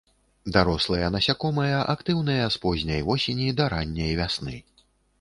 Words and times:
Дарослыя 0.53 1.09
насякомыя 1.15 1.83
актыўныя 1.95 2.49
з 2.57 2.63
позняй 2.65 3.01
восені 3.13 3.47
да 3.63 3.73
ранняй 3.79 4.11
вясны. 4.25 4.57